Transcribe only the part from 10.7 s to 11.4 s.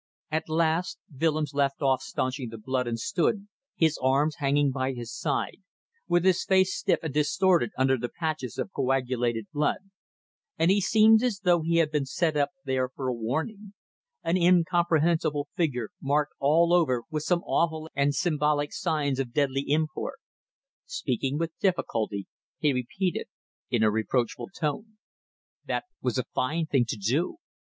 he seemed